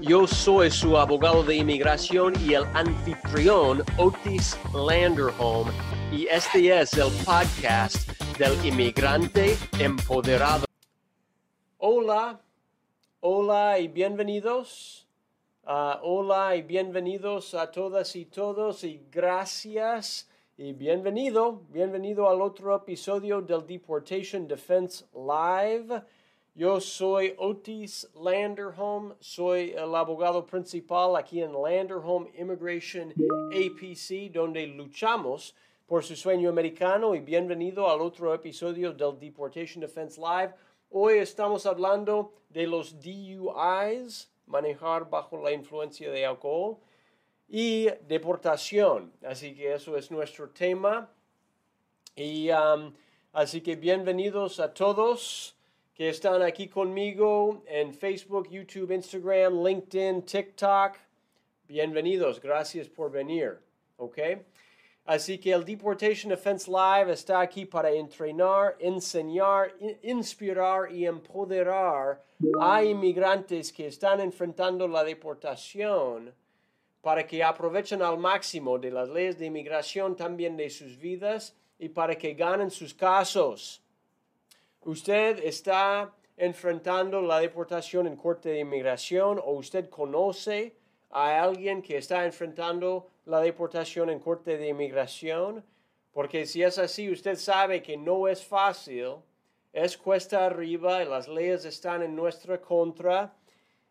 Yo 0.00 0.26
soy 0.26 0.70
su 0.70 0.96
abogado 0.96 1.42
de 1.42 1.56
inmigración 1.56 2.32
y 2.40 2.54
el 2.54 2.64
anfitrión 2.74 3.82
Otis 3.98 4.58
Landerholm 4.72 5.68
y 6.10 6.26
este 6.26 6.80
es 6.80 6.94
el 6.94 7.10
podcast 7.24 8.08
del 8.38 8.64
inmigrante 8.64 9.58
empoderado. 9.78 10.64
Hola, 11.76 12.40
hola 13.20 13.78
y 13.78 13.88
bienvenidos. 13.88 15.06
Ah, 15.64 16.00
hola 16.02 16.56
y 16.56 16.62
bienvenidos 16.62 17.52
a 17.52 17.70
todas 17.70 18.16
y 18.16 18.24
todos 18.24 18.84
y 18.84 19.02
gracias 19.12 20.30
y 20.56 20.72
bienvenido, 20.72 21.62
bienvenido 21.68 22.28
al 22.28 22.40
otro 22.40 22.74
episodio 22.74 23.42
del 23.42 23.66
Deportation 23.66 24.48
Defense 24.48 25.04
Live. 25.14 26.02
Yo 26.54 26.80
soy 26.80 27.34
Otis 27.38 28.10
Landerholm, 28.14 29.14
soy 29.20 29.70
el 29.70 29.94
abogado 29.94 30.44
principal 30.44 31.14
aquí 31.14 31.42
en 31.42 31.52
Landerholm 31.52 32.26
Immigration 32.36 33.14
APC, 33.52 34.32
donde 34.32 34.66
luchamos 34.66 35.54
por 35.86 36.02
su 36.02 36.16
sueño 36.16 36.50
americano 36.50 37.14
y 37.14 37.20
bienvenido 37.20 37.88
al 37.88 38.00
otro 38.00 38.34
episodio 38.34 38.92
del 38.92 39.16
Deportation 39.18 39.80
Defense 39.80 40.20
Live. 40.20 40.52
Hoy 40.90 41.18
estamos 41.18 41.66
hablando 41.66 42.32
de 42.48 42.66
los 42.66 43.00
DUIs, 43.00 44.28
manejar 44.46 45.08
bajo 45.08 45.40
la 45.40 45.52
influencia 45.52 46.10
de 46.10 46.26
alcohol, 46.26 46.78
y 47.48 47.86
deportación. 48.08 49.12
Así 49.22 49.54
que 49.54 49.72
eso 49.72 49.96
es 49.96 50.10
nuestro 50.10 50.50
tema. 50.50 51.10
Y 52.16 52.50
um, 52.50 52.92
así 53.32 53.60
que 53.60 53.76
bienvenidos 53.76 54.58
a 54.58 54.74
todos 54.74 55.56
que 55.94 56.08
están 56.08 56.42
aquí 56.42 56.68
conmigo 56.68 57.62
en 57.66 57.92
Facebook, 57.92 58.48
YouTube, 58.48 58.92
Instagram, 58.92 59.62
LinkedIn, 59.64 60.22
TikTok. 60.22 60.96
Bienvenidos, 61.66 62.40
gracias 62.40 62.88
por 62.88 63.10
venir. 63.10 63.58
¿Ok? 63.96 64.18
Así 65.04 65.38
que 65.38 65.52
el 65.52 65.64
Deportation 65.64 66.30
Defense 66.30 66.70
Live 66.70 67.12
está 67.12 67.40
aquí 67.40 67.64
para 67.64 67.90
entrenar, 67.90 68.76
enseñar, 68.78 69.74
inspirar 70.02 70.92
y 70.92 71.06
empoderar 71.06 72.22
a 72.60 72.84
inmigrantes 72.84 73.72
que 73.72 73.88
están 73.88 74.20
enfrentando 74.20 74.86
la 74.86 75.02
deportación 75.02 76.32
para 77.00 77.26
que 77.26 77.42
aprovechen 77.42 78.02
al 78.02 78.18
máximo 78.18 78.78
de 78.78 78.90
las 78.90 79.08
leyes 79.08 79.38
de 79.38 79.46
inmigración 79.46 80.14
también 80.14 80.56
de 80.56 80.68
sus 80.70 80.96
vidas 80.98 81.56
y 81.78 81.88
para 81.88 82.16
que 82.16 82.34
ganen 82.34 82.70
sus 82.70 82.94
casos. 82.94 83.82
Usted 84.84 85.40
está 85.44 86.14
enfrentando 86.38 87.20
la 87.20 87.38
deportación 87.38 88.06
en 88.06 88.16
corte 88.16 88.48
de 88.48 88.60
inmigración 88.60 89.38
o 89.38 89.52
usted 89.52 89.90
conoce 89.90 90.74
a 91.10 91.42
alguien 91.42 91.82
que 91.82 91.98
está 91.98 92.24
enfrentando 92.24 93.10
la 93.26 93.40
deportación 93.40 94.08
en 94.08 94.20
corte 94.20 94.56
de 94.56 94.68
inmigración, 94.68 95.62
porque 96.12 96.46
si 96.46 96.62
es 96.62 96.78
así, 96.78 97.10
usted 97.10 97.36
sabe 97.36 97.82
que 97.82 97.96
no 97.96 98.26
es 98.26 98.42
fácil, 98.42 99.16
es 99.72 99.98
cuesta 99.98 100.46
arriba, 100.46 101.02
y 101.02 101.06
las 101.08 101.28
leyes 101.28 101.64
están 101.66 102.02
en 102.02 102.16
nuestra 102.16 102.60
contra. 102.60 103.34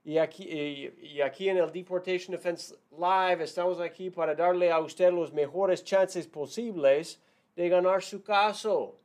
Y 0.04 0.18
aquí, 0.18 0.44
y, 0.44 1.22
aquí 1.22 1.50
en 1.50 1.58
el 1.58 1.72
Deportation 1.72 2.32
Defense 2.32 2.76
Live 2.92 3.44
estamos 3.44 3.80
aquí 3.80 4.10
para 4.10 4.34
darle 4.34 4.72
a 4.72 4.80
usted 4.80 5.12
los 5.12 5.32
mejores 5.32 5.84
chances 5.84 6.28
posibles 6.28 7.22
de 7.56 7.70
ganar 7.70 8.02
su 8.02 8.24
caso. 8.24 8.96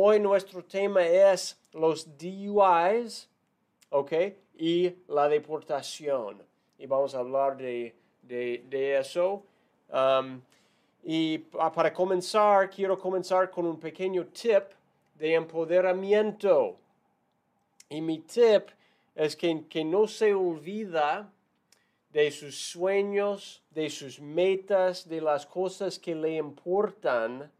Hoy 0.00 0.20
nuestro 0.20 0.64
tema 0.64 1.04
es 1.04 1.60
los 1.72 2.06
DUIs, 2.16 3.28
¿ok? 3.90 4.12
Y 4.56 4.94
la 5.08 5.28
deportación. 5.28 6.40
Y 6.78 6.86
vamos 6.86 7.16
a 7.16 7.18
hablar 7.18 7.56
de, 7.56 7.96
eso. 8.96 9.42
Um, 9.92 10.40
y 11.02 11.38
para 11.38 11.92
comenzar, 11.92 12.70
quiero 12.70 12.96
comenzar 12.96 13.50
con 13.50 13.66
un 13.66 13.80
pequeño 13.80 14.26
tip 14.26 14.66
de 15.16 15.34
empoderamiento. 15.34 16.76
Y 17.88 18.00
mi 18.00 18.20
tip 18.20 18.68
es 19.16 19.34
que, 19.34 19.64
que 19.68 19.84
no 19.84 20.06
se 20.06 20.32
olvida 20.32 21.28
de 22.12 22.30
sus 22.30 22.56
sueños, 22.56 23.64
de 23.72 23.90
sus 23.90 24.20
metas, 24.20 25.08
de 25.08 25.20
las 25.20 25.44
cosas 25.44 25.98
que 25.98 26.14
le 26.14 26.36
importan 26.36 27.50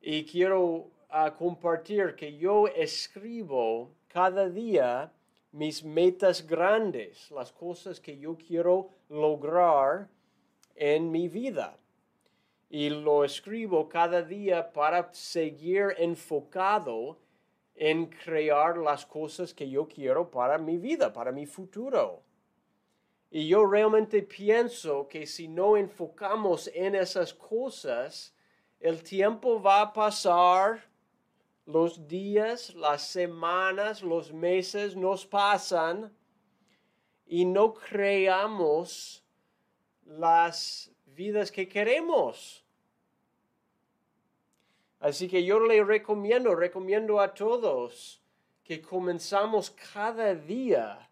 y 0.00 0.24
quiero 0.24 0.90
ah, 1.08 1.34
compartir 1.34 2.14
que 2.14 2.36
yo 2.36 2.66
escribo 2.68 3.94
cada 4.08 4.48
día 4.48 5.12
mis 5.52 5.82
metas 5.82 6.46
grandes, 6.46 7.30
las 7.30 7.52
cosas 7.52 8.00
que 8.00 8.18
yo 8.18 8.36
quiero 8.36 8.90
lograr 9.08 10.08
en 10.74 11.10
mi 11.10 11.28
vida. 11.28 11.78
Y 12.70 12.90
lo 12.90 13.24
escribo 13.24 13.88
cada 13.88 14.22
día 14.22 14.72
para 14.72 15.12
seguir 15.12 15.94
enfocado 15.96 17.18
en 17.74 18.06
crear 18.06 18.76
las 18.76 19.06
cosas 19.06 19.54
que 19.54 19.70
yo 19.70 19.88
quiero 19.88 20.30
para 20.30 20.58
mi 20.58 20.76
vida, 20.76 21.12
para 21.12 21.32
mi 21.32 21.46
futuro. 21.46 22.22
Y 23.30 23.48
yo 23.48 23.66
realmente 23.66 24.22
pienso 24.22 25.06
que 25.08 25.26
si 25.26 25.48
no 25.48 25.76
enfocamos 25.76 26.70
en 26.74 26.94
esas 26.94 27.32
cosas, 27.32 28.34
el 28.80 29.02
tiempo 29.02 29.60
va 29.60 29.80
a 29.82 29.92
pasar, 29.92 30.84
los 31.66 32.08
días, 32.08 32.74
las 32.74 33.02
semanas, 33.02 34.02
los 34.02 34.32
meses 34.32 34.96
nos 34.96 35.26
pasan 35.26 36.10
y 37.26 37.44
no 37.44 37.74
creamos 37.74 39.22
las 40.06 40.90
vidas 41.04 41.52
que 41.52 41.68
queremos. 41.68 42.64
Así 44.98 45.28
que 45.28 45.44
yo 45.44 45.60
le 45.60 45.84
recomiendo, 45.84 46.54
recomiendo 46.54 47.20
a 47.20 47.34
todos 47.34 48.22
que 48.64 48.80
comenzamos 48.80 49.70
cada 49.92 50.34
día 50.34 51.08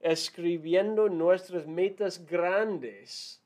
escribiendo 0.00 1.08
nuestras 1.08 1.66
metas 1.66 2.26
grandes 2.26 3.40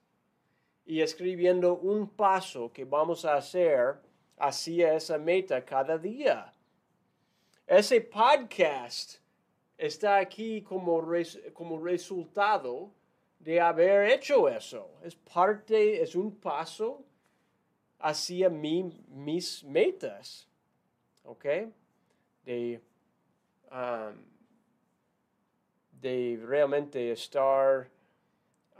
y 0.90 1.02
escribiendo 1.02 1.76
un 1.76 2.08
paso 2.08 2.72
que 2.72 2.84
vamos 2.84 3.24
a 3.24 3.36
hacer 3.36 4.00
hacia 4.36 4.94
esa 4.94 5.18
meta 5.18 5.64
cada 5.64 5.96
día. 5.96 6.52
Ese 7.64 8.00
podcast 8.00 9.18
está 9.78 10.16
aquí 10.16 10.62
como, 10.62 11.00
como 11.52 11.78
resultado 11.80 12.90
de 13.38 13.60
haber 13.60 14.10
hecho 14.10 14.48
eso. 14.48 14.90
Es 15.04 15.14
parte, 15.14 16.02
es 16.02 16.16
un 16.16 16.34
paso 16.34 17.04
hacia 18.00 18.48
mis 18.48 19.62
metas. 19.62 20.48
¿Ok? 21.22 21.44
De, 22.44 22.80
um, 23.70 24.24
de 26.00 26.40
realmente 26.44 27.12
estar 27.12 27.88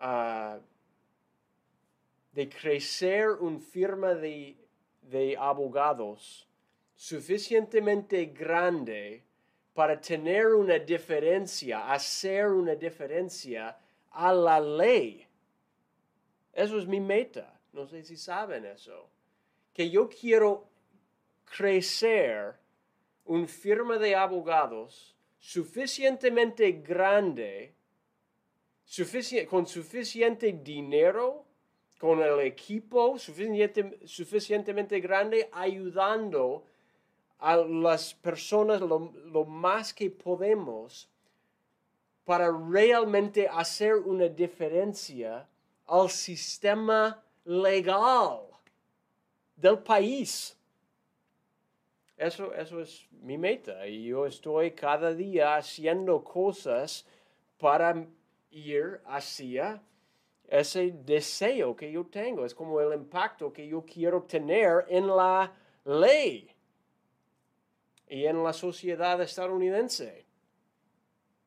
uh, 0.03 0.59
de 2.33 2.49
crecer 2.49 3.31
una 3.41 3.59
firma 3.59 4.15
de, 4.15 4.57
abogados 5.39 6.47
suficientemente 6.95 8.27
grande 8.27 9.25
para 9.75 10.01
tener 10.01 10.49
una 10.49 10.79
diferencia, 10.79 11.91
hacer 11.91 12.49
una 12.49 12.75
diferencia 12.75 13.77
a 14.11 14.33
la 14.33 14.61
ley. 14.61 15.27
Eso 16.53 16.79
es 16.79 16.87
mi 16.87 17.01
meta. 17.01 17.59
No 17.73 17.87
sé 17.87 18.03
si 18.05 18.17
saben 18.17 18.67
eso. 18.67 19.09
Que 19.73 19.89
yo 19.91 20.09
quiero 20.09 20.69
crecer 21.45 22.55
una 23.25 23.47
firma 23.47 23.99
de 23.99 24.15
abogados 24.15 25.17
suficientemente 25.39 26.73
grande, 26.73 27.75
con 29.49 29.67
suficiente 29.67 30.53
dinero 30.53 31.47
con 32.01 32.23
el 32.23 32.41
equipo 32.41 33.19
suficientemente 33.19 35.01
grande 35.01 35.51
ayudando 35.53 36.65
a 37.39 37.57
las 37.57 38.15
personas 38.15 38.81
lo, 38.81 39.45
más 39.45 39.93
que 39.93 40.09
podemos 40.09 41.07
para 42.25 42.51
realmente 42.51 43.47
hacer 43.47 43.97
una 43.97 44.29
diferencia 44.29 45.47
al 45.87 46.09
sistema 46.09 47.23
legal 47.45 48.45
del 49.55 49.81
país. 49.81 50.57
Eso, 52.17 52.55
eso 52.55 52.81
es 52.81 53.07
mi 53.11 53.37
meta 53.37 53.87
y 53.87 54.07
yo 54.07 54.25
estoy 54.25 54.71
cada 54.71 55.13
día 55.13 55.57
haciendo 55.57 56.25
cosas 56.25 57.05
para 57.59 58.07
ir 58.51 59.03
hacia 59.05 59.83
ese 60.51 60.91
deseo 60.91 61.77
que 61.77 61.91
yo 61.91 62.05
tengo. 62.07 62.45
Es 62.45 62.55
como 62.55 62.81
el 62.81 62.93
impacto 62.93 63.53
que 63.53 63.67
yo 63.69 63.85
quiero 63.87 64.25
tener 64.25 64.85
en 64.89 65.07
la 65.07 65.53
ley 65.85 66.51
y 68.09 68.27
en 68.27 68.43
la 68.43 68.53
sociedad 68.53 69.23
estadounidense. 69.23 70.27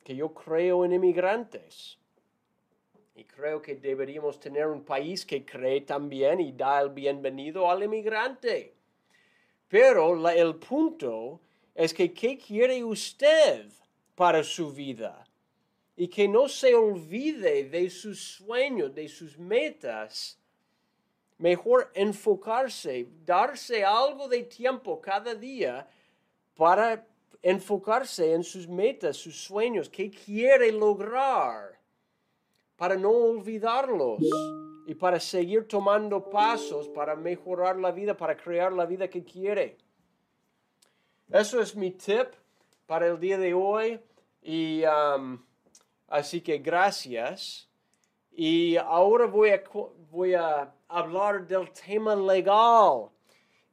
Que 0.03 0.15
yo 0.15 0.33
creo 0.33 0.85
en 0.85 0.93
inmigrantes. 0.93 1.99
Y 3.15 3.25
creo 3.25 3.61
que 3.61 3.75
deberíamos 3.75 4.39
tener 4.39 4.67
un 4.67 4.83
país 4.83 5.25
que 5.25 5.45
cree 5.45 5.81
también 5.81 6.39
y 6.39 6.53
da 6.53 6.81
el 6.81 6.89
bienvenido 6.89 7.69
al 7.69 7.83
inmigrante. 7.83 8.73
Pero 9.67 10.29
el 10.29 10.55
punto 10.55 11.41
es 11.75 11.93
que 11.93 12.13
¿qué 12.13 12.37
quiere 12.37 12.83
usted 12.83 13.69
para 14.15 14.43
su 14.43 14.71
vida? 14.71 15.27
Y 15.95 16.07
que 16.07 16.27
no 16.27 16.47
se 16.47 16.73
olvide 16.73 17.65
de 17.65 17.89
sus 17.89 18.19
sueños, 18.19 18.93
de 18.93 19.07
sus 19.07 19.37
metas. 19.37 20.39
Mejor 21.37 21.91
enfocarse, 21.93 23.07
darse 23.25 23.83
algo 23.83 24.27
de 24.27 24.43
tiempo 24.43 24.99
cada 24.99 25.35
día 25.35 25.87
para 26.55 27.05
enfocarse 27.41 28.33
en 28.33 28.43
sus 28.43 28.67
metas, 28.67 29.17
sus 29.17 29.43
sueños, 29.43 29.89
qué 29.89 30.09
quiere 30.09 30.71
lograr 30.71 31.77
para 32.77 32.95
no 32.95 33.11
olvidarlos 33.11 34.21
y 34.85 34.95
para 34.95 35.19
seguir 35.19 35.67
tomando 35.67 36.29
pasos 36.29 36.87
para 36.89 37.15
mejorar 37.15 37.77
la 37.77 37.91
vida, 37.91 38.15
para 38.15 38.35
crear 38.35 38.73
la 38.73 38.85
vida 38.85 39.09
que 39.09 39.23
quiere. 39.23 39.77
Eso 41.29 41.61
es 41.61 41.75
mi 41.75 41.91
tip 41.91 42.33
para 42.85 43.07
el 43.07 43.19
día 43.19 43.37
de 43.37 43.53
hoy 43.53 43.99
y 44.41 44.83
um, 44.85 45.39
así 46.07 46.41
que 46.41 46.57
gracias. 46.57 47.69
Y 48.31 48.77
ahora 48.77 49.25
voy 49.25 49.49
a, 49.51 49.63
voy 50.09 50.33
a 50.33 50.73
hablar 50.87 51.47
del 51.47 51.71
tema 51.71 52.15
legal. 52.15 53.09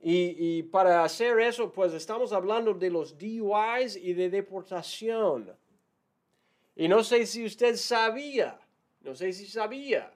Y, 0.02 0.58
y, 0.58 0.62
para 0.62 1.04
hacer 1.04 1.38
eso, 1.40 1.70
pues 1.70 1.92
estamos 1.92 2.32
hablando 2.32 2.72
de 2.72 2.88
los 2.88 3.18
DUIs 3.18 3.96
y 3.96 4.14
de 4.14 4.30
deportación. 4.30 5.54
Y 6.74 6.88
no 6.88 7.04
sé 7.04 7.26
si 7.26 7.44
usted 7.44 7.76
sabía, 7.76 8.58
no 9.02 9.14
sé 9.14 9.32
si 9.34 9.46
sabía, 9.46 10.10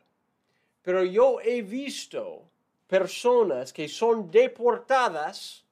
pero 0.82 1.04
yo 1.04 1.38
he 1.42 1.60
visto 1.60 2.48
personas 2.86 3.72
que 3.72 3.88
son 3.88 4.30
deportadas 4.30 5.64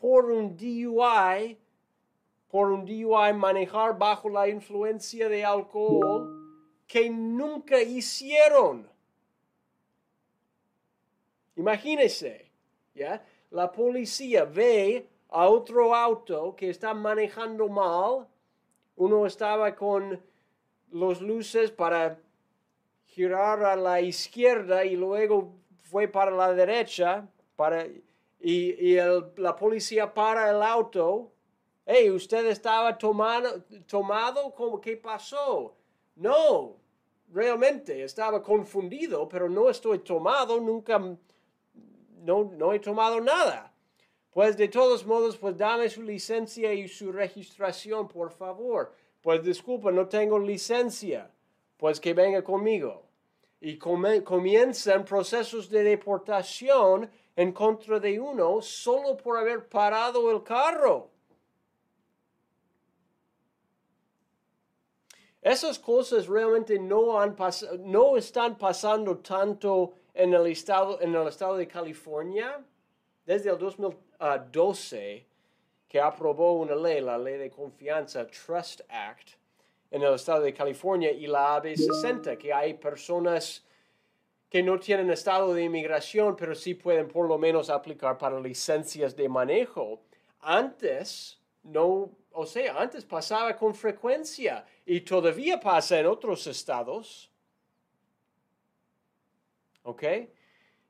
por 0.00 0.26
un 0.26 0.56
DUI, 0.56 1.56
por 2.52 2.70
un 2.70 2.84
DUI 2.84 3.32
manejar 3.32 3.96
bajo 3.96 4.28
la 4.28 4.46
influencia 4.46 5.26
de 5.26 5.42
alcohol, 5.42 6.28
que 6.86 7.08
nunca 7.08 7.80
hicieron. 7.80 8.86
Imagínese, 11.56 12.50
¿ya? 12.94 13.24
La 13.48 13.72
policía 13.72 14.44
ve 14.44 15.08
a 15.30 15.48
otro 15.48 15.94
auto 15.94 16.54
que 16.54 16.68
está 16.68 16.92
manejando 16.92 17.70
mal. 17.70 18.28
Uno 18.96 19.24
estaba 19.24 19.74
con 19.74 20.20
los 20.90 21.22
luces 21.22 21.70
para 21.70 22.18
girar 23.06 23.64
a 23.64 23.76
la 23.76 24.02
izquierda 24.02 24.84
y 24.84 24.94
luego 24.94 25.54
fue 25.84 26.06
para 26.06 26.30
la 26.30 26.52
derecha 26.52 27.26
para, 27.56 27.86
y, 28.40 28.96
la 29.38 29.56
policía 29.56 30.12
para 30.12 30.50
el 30.50 30.62
auto. 30.62 31.32
Hey, 31.84 32.10
¿usted 32.10 32.46
estaba 32.46 32.96
tomado, 32.96 33.64
tomado? 33.88 34.54
¿Qué 34.80 34.96
pasó? 34.96 35.74
No, 36.14 36.76
realmente 37.32 38.04
estaba 38.04 38.40
confundido, 38.40 39.28
pero 39.28 39.48
no 39.48 39.68
estoy 39.68 39.98
tomado, 39.98 40.60
nunca, 40.60 40.98
no, 40.98 42.44
no 42.44 42.72
he 42.72 42.78
tomado 42.78 43.20
nada. 43.20 43.74
Pues 44.30 44.56
de 44.56 44.68
todos 44.68 45.04
modos, 45.04 45.36
pues 45.36 45.56
dame 45.58 45.90
su 45.90 46.02
licencia 46.02 46.72
y 46.72 46.86
su 46.86 47.10
registración, 47.10 48.06
por 48.06 48.30
favor. 48.30 48.94
Pues 49.20 49.42
disculpa, 49.42 49.90
no 49.90 50.08
tengo 50.08 50.38
licencia. 50.38 51.30
Pues 51.76 51.98
que 51.98 52.14
venga 52.14 52.44
conmigo. 52.44 53.02
Y 53.60 53.76
comienzan 53.76 55.04
procesos 55.04 55.68
de 55.68 55.82
deportación 55.82 57.10
en 57.34 57.52
contra 57.52 57.98
de 57.98 58.20
uno 58.20 58.62
solo 58.62 59.16
por 59.16 59.36
haber 59.36 59.68
parado 59.68 60.30
el 60.30 60.42
carro. 60.44 61.11
Esas 65.42 65.76
cosas 65.80 66.28
realmente 66.28 66.78
no, 66.78 68.16
están 68.16 68.56
pasando 68.56 69.18
tanto 69.18 69.92
en 70.14 70.32
el, 70.32 70.46
estado, 70.46 71.00
en 71.00 71.12
el 71.16 71.26
estado 71.26 71.56
de 71.56 71.66
California. 71.66 72.64
Desde 73.26 73.50
el 73.50 73.58
2012 73.58 75.26
que 75.88 76.00
aprobó 76.00 76.54
una 76.54 76.76
ley, 76.76 77.00
la 77.00 77.18
ley 77.18 77.36
de 77.36 77.50
confianza, 77.50 78.26
Trust 78.26 78.80
Act, 78.88 79.32
en 79.90 80.02
el 80.02 80.14
estado 80.14 80.42
de 80.42 80.54
California 80.54 81.10
y 81.10 81.26
la 81.26 81.60
AB60, 81.60 82.38
que 82.38 82.50
hay 82.50 82.74
personas 82.74 83.62
que 84.48 84.62
no 84.62 84.78
tienen 84.78 85.10
estado 85.10 85.52
de 85.52 85.64
inmigración, 85.64 86.36
pero 86.36 86.54
sí 86.54 86.74
pueden 86.74 87.08
por 87.08 87.26
lo 87.26 87.36
menos 87.36 87.68
aplicar 87.68 88.16
para 88.16 88.40
licencias 88.40 89.14
de 89.16 89.28
manejo. 89.28 90.00
Antes, 90.40 91.38
no, 91.62 92.10
o 92.34 92.46
sea, 92.46 92.80
antes 92.80 93.04
pasaba 93.04 93.56
con 93.56 93.74
frecuencia 93.74 94.64
y 94.84 95.00
todavía 95.00 95.58
pasa 95.58 95.98
en 95.98 96.06
otros 96.06 96.46
estados. 96.46 97.30
¿Ok? 99.82 100.04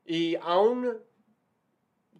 Y 0.05 0.35
aún 0.35 1.01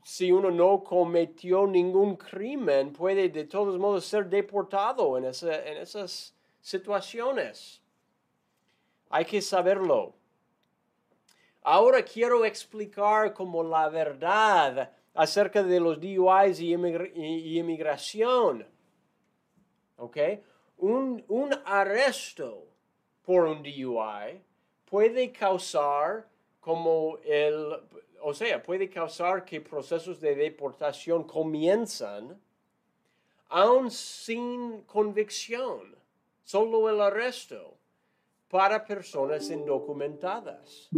si 0.04 0.32
uno 0.32 0.52
no 0.52 0.84
cometió 0.84 1.66
ningún 1.66 2.18
crimen, 2.18 2.92
puede 2.92 3.30
de 3.30 3.46
todos 3.46 3.78
modos 3.80 4.06
ser 4.06 4.30
deportado 4.30 5.18
en, 5.18 5.26
en 5.26 5.78
esas 5.78 6.36
situaciones. 6.62 7.82
Hay 9.10 9.26
que 9.26 9.42
saberlo. 9.42 10.14
Ahora 11.62 12.04
quiero 12.04 12.44
explicar 12.44 13.34
como 13.34 13.64
la 13.64 13.88
verdad 13.88 14.92
acerca 15.14 15.64
de 15.64 15.80
los 15.80 16.00
DUIs 16.00 16.60
y, 16.60 16.74
inmigración. 17.58 18.68
¿Ok? 19.98 20.18
Un, 20.78 21.24
arresto 21.66 22.66
por 23.26 23.46
un 23.46 23.64
DUI 23.64 24.42
puede 24.86 25.32
causar 25.32 26.28
como 26.60 27.18
el, 27.24 27.80
o 28.22 28.34
sea, 28.34 28.62
puede 28.62 28.90
causar 28.90 29.46
que 29.46 29.62
procesos 29.62 30.20
de 30.20 30.36
deportación 30.36 31.24
comienzan 31.24 32.40
aún 33.50 33.92
sin 33.92 34.82
convicción, 34.84 35.96
solo 36.44 36.90
el 36.90 37.00
arresto 37.00 37.78
para 38.50 38.84
personas 38.84 39.50
indocumentadas. 39.50 40.90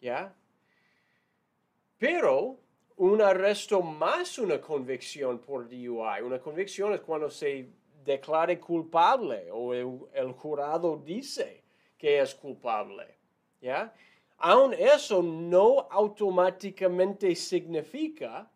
¿Ya? 0.00 0.34
Pero 1.98 2.58
un 2.96 3.20
arresto 3.20 3.82
más 3.82 4.38
una 4.38 4.60
convicción 4.60 5.38
por 5.38 5.68
DUI. 5.68 6.22
Una 6.22 6.38
convicción 6.38 6.94
es 6.94 7.00
cuando 7.00 7.30
se 7.30 7.68
declare 8.04 8.58
culpable 8.58 9.50
o 9.52 9.74
el, 9.74 10.32
jurado 10.32 10.96
dice 10.96 11.62
que 11.98 12.20
es 12.20 12.34
culpable. 12.34 13.16
¿Ya? 13.60 13.92
Aún 14.38 14.74
eso 14.74 15.22
no 15.22 15.88
automáticamente 15.90 17.34
significa 17.34 18.50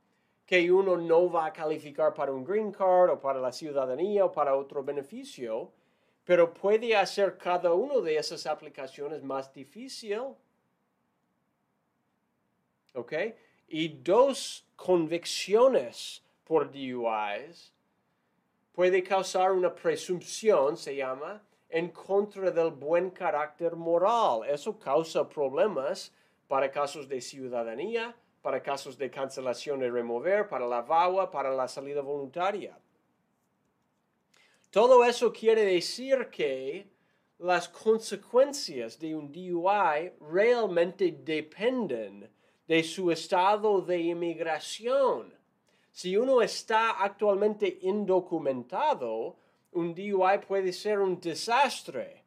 que 0.47 0.71
uno 0.71 0.97
no 0.97 1.31
va 1.31 1.47
a 1.47 1.53
calificar 1.53 2.13
para 2.13 2.33
un 2.33 2.45
green 2.45 2.73
card 2.73 3.11
o 3.11 3.21
para 3.21 3.41
la 3.41 3.53
ciudadanía 3.53 4.25
o 4.25 4.33
para 4.33 4.57
otro 4.57 4.83
beneficio, 4.83 5.73
pero 6.25 6.53
puede 6.53 6.97
hacer 6.97 7.39
cada 7.39 7.73
una 7.73 7.97
de 8.01 8.17
esas 8.17 8.47
aplicaciones 8.47 9.23
más 9.23 9.53
difícil. 9.53 10.21
¿Ok? 12.95 13.13
Y 13.73 13.89
dos 13.89 14.67
convicciones 14.75 16.25
por 16.45 16.73
DUIs 16.73 17.73
puede 18.73 19.00
causar 19.00 19.53
una 19.53 19.73
presunción, 19.73 20.77
se 20.77 20.97
llama, 20.97 21.41
en 21.69 21.91
contra 21.91 22.50
del 22.50 22.73
buen 22.73 23.11
carácter 23.11 23.77
moral. 23.77 24.41
Eso 24.49 24.77
causa 24.77 25.29
problemas 25.29 26.12
para 26.49 26.69
casos 26.69 27.09
de 27.09 27.21
ciudadanía, 27.21 28.12
para 28.43 28.61
casos 28.61 28.99
de 28.99 29.09
cancelación 29.09 29.85
y 29.85 29.89
remover, 29.89 30.49
para 30.49 30.67
la 30.67 30.83
VAWA, 30.83 31.31
para 31.31 31.55
la 31.55 31.69
salida 31.69 32.00
voluntaria. 32.00 32.77
Todo 34.71 35.05
eso 35.05 35.33
quiere 35.33 35.65
decir 35.65 36.29
que 36.29 36.89
las 37.39 37.69
consecuencias 37.69 38.99
de 38.99 39.15
un 39.15 39.31
DUI 39.31 40.12
realmente 40.21 41.12
dependen 41.12 42.29
de 42.71 42.85
su 42.85 43.11
estado 43.11 43.81
de 43.81 43.99
inmigración. 43.99 45.35
Si 45.91 46.17
uno 46.17 46.41
está 46.41 47.03
actualmente 47.03 47.81
indocumentado, 47.83 49.35
un 49.73 49.93
DUI 49.93 50.39
puede 50.47 50.73
ser 50.73 51.00
un 51.00 51.21
desastre. 51.21 52.23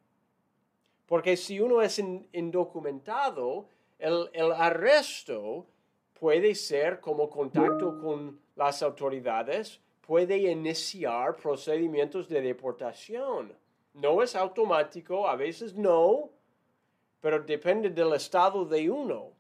Porque 1.06 1.38
si 1.38 1.62
uno 1.62 1.82
es 1.82 1.98
indocumentado, 2.34 3.68
el, 3.98 4.30
el 4.34 4.52
arresto 4.52 5.66
puede 6.20 6.54
ser 6.56 7.00
como 7.00 7.30
contacto 7.30 7.98
con 8.02 8.38
las 8.58 8.84
autoridades, 8.84 9.80
puede 10.06 10.40
iniciar 10.40 11.38
procedimientos 11.38 12.28
de 12.28 12.42
deportación. 12.42 13.54
No 13.94 14.22
es 14.22 14.36
automático, 14.36 15.26
a 15.26 15.38
veces 15.38 15.74
no, 15.74 16.32
pero 17.22 17.42
depende 17.42 17.90
del 17.90 18.12
estado 18.12 18.66
de 18.66 18.90
uno. 18.90 19.33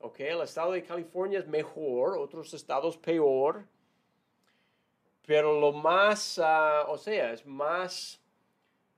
¿Ok? 0.00 0.20
El 0.20 0.40
estado 0.40 0.72
de 0.72 0.82
California 0.82 1.38
es 1.38 1.46
mejor, 1.46 2.16
otros 2.16 2.52
estados 2.54 2.96
peor. 2.96 3.64
Pero 5.26 5.60
lo 5.60 5.72
más, 5.72 6.40
ah, 6.42 6.86
o 6.88 6.96
sea, 6.96 7.32
es 7.32 7.44
más, 7.46 8.20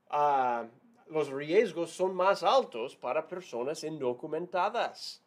ah, 0.09 0.65
los 1.07 1.29
riesgos 1.29 1.91
son 1.91 2.15
más 2.15 2.41
altos 2.41 2.95
para 2.95 3.27
personas 3.27 3.83
indocumentadas. 3.83 5.21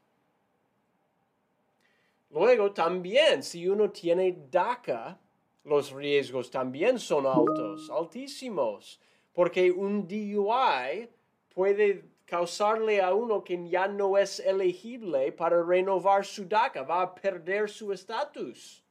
Luego 2.31 2.73
también, 2.73 3.43
si 3.43 3.69
uno 3.69 3.91
tiene 3.91 4.37
DACA, 4.51 5.19
los 5.65 5.93
riesgos 5.93 6.51
también 6.51 6.99
son 6.99 7.27
altos, 7.27 7.91
altísimos, 7.91 9.01
porque 9.33 9.71
un 9.71 10.09
DUI 10.09 11.09
puede 11.55 12.05
causarle 12.27 13.01
a 13.01 13.15
uno 13.15 13.43
que 13.43 13.69
ya 13.69 13.87
no 13.87 14.19
es 14.19 14.41
elegible 14.41 15.33
para 15.33 15.63
renovar 15.63 16.25
su 16.25 16.45
DACA, 16.45 16.83
va 16.83 17.03
a 17.03 17.15
perder 17.15 17.71
su 17.71 17.93
estatus. 17.93 18.83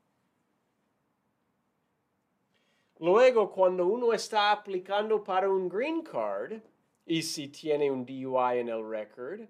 Luego, 3.00 3.51
cuando 3.51 3.86
uno 3.86 4.13
está 4.13 4.51
aplicando 4.51 5.22
para 5.22 5.50
un 5.50 5.68
green 5.68 6.01
card, 6.01 6.62
y 7.06 7.22
si 7.22 7.50
tiene 7.50 7.92
un 7.92 8.06
DUI 8.06 8.60
en 8.60 8.70
el 8.70 8.84
record, 8.89 9.42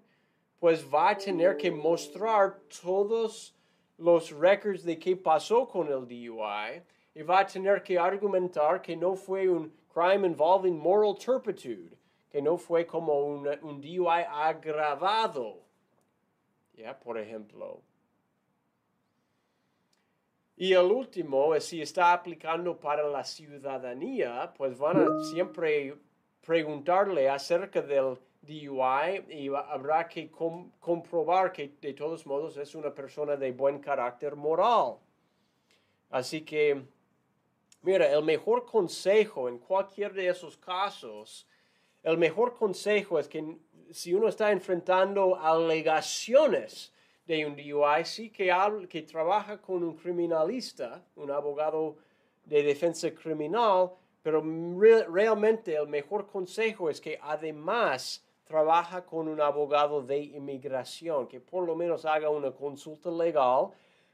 pues 0.58 0.84
va 0.84 1.10
a 1.10 1.16
tener 1.16 1.56
que 1.56 1.70
mostrar 1.70 2.58
todos 2.82 3.54
los 3.98 4.30
records 4.30 4.84
de 4.84 4.98
qué 4.98 5.16
pasó 5.16 5.66
con 5.66 5.86
el 5.86 6.06
DUI 6.06 6.82
y 7.14 7.22
va 7.22 7.40
a 7.40 7.46
tener 7.46 7.82
que 7.82 7.98
argumentar 7.98 8.82
que 8.82 8.96
no 8.96 9.14
fue 9.14 9.48
un 9.48 9.72
crime 9.88 10.26
involving 10.26 10.78
moral 10.78 11.14
turpitude, 11.14 11.95
no 12.42 12.58
fue 12.58 12.86
como 12.86 13.20
un, 13.20 13.44
DUI 13.80 14.24
agravado, 14.28 15.60
ya, 16.74 16.98
por 16.98 17.18
ejemplo. 17.18 17.80
Y 20.56 20.72
el 20.72 20.86
último 20.86 21.58
si 21.60 21.82
está 21.82 22.12
aplicando 22.12 22.78
para 22.78 23.06
la 23.08 23.22
ciudadanía, 23.24 24.52
pues 24.56 24.76
van 24.78 24.96
a 24.96 25.24
siempre 25.30 25.96
preguntarle 26.44 27.28
acerca 27.28 27.82
del 27.82 28.18
DUI 28.40 29.26
y 29.28 29.48
habrá 29.48 30.08
que 30.08 30.30
comprobar 30.30 31.52
que 31.52 31.68
de 31.80 31.92
todos 31.92 32.26
modos 32.26 32.56
es 32.56 32.74
una 32.74 32.94
persona 32.94 33.36
de 33.36 33.52
buen 33.52 33.80
carácter 33.80 34.34
moral. 34.34 34.96
Así 36.10 36.42
que 36.42 36.82
Mira, 37.86 38.12
el 38.12 38.24
mejor 38.24 38.64
consejo 38.64 39.48
en 39.48 39.58
cualquier 39.58 40.12
de 40.12 40.26
esos 40.26 40.56
casos, 40.56 41.46
el 42.06 42.18
mejor 42.18 42.54
consejo 42.54 43.18
es 43.18 43.26
que 43.26 43.58
si 43.90 44.14
uno 44.14 44.28
está 44.28 44.52
enfrentando 44.52 45.34
alegaciones 45.34 46.92
de 47.26 47.44
un 47.44 47.56
DUI, 47.56 48.04
sí 48.04 48.30
que, 48.30 49.02
trabaja 49.02 49.60
con 49.60 49.82
un 49.82 49.96
criminalista, 49.96 51.02
un 51.16 51.32
abogado 51.32 51.96
de 52.44 52.62
defensa 52.62 53.10
criminal, 53.10 53.90
pero 54.22 54.40
realmente 55.08 55.74
el 55.74 55.88
mejor 55.88 56.28
consejo 56.28 56.88
es 56.88 57.00
que 57.00 57.18
además 57.20 58.24
trabaja 58.44 59.04
con 59.04 59.26
un 59.26 59.40
abogado 59.40 60.00
de 60.00 60.18
inmigración, 60.18 61.26
que 61.26 61.40
por 61.40 61.66
lo 61.66 61.74
menos 61.74 62.04
haga 62.04 62.30
una 62.30 62.52
consulta 62.52 63.10
legal 63.10 63.70